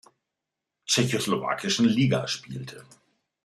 Tschechoslowakischen 0.87 1.85
Liga 1.85 2.25
spielte. 2.25 2.83